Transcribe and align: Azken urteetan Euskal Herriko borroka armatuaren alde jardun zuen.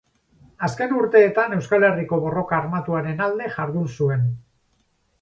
Azken 0.67 0.95
urteetan 1.01 1.53
Euskal 1.59 1.87
Herriko 1.91 2.21
borroka 2.25 2.59
armatuaren 2.63 3.25
alde 3.29 3.55
jardun 3.59 3.89
zuen. 3.99 4.29